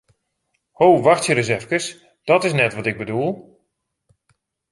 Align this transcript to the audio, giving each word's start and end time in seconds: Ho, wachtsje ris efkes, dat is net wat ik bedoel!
Ho, 0.79 0.87
wachtsje 1.05 1.33
ris 1.35 1.49
efkes, 1.57 1.85
dat 2.29 2.41
is 2.47 2.53
net 2.61 2.73
wat 2.75 2.85
ik 2.91 2.97
bedoel! 3.01 3.29